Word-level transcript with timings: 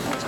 Thank 0.00 0.22
you. 0.22 0.27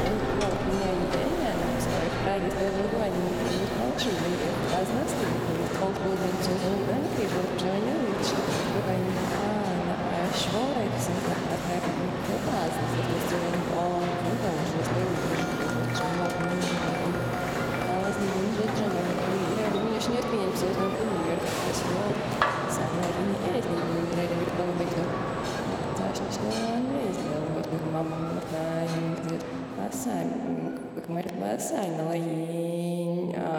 Thank 11.79 11.99
you. 11.99 12.10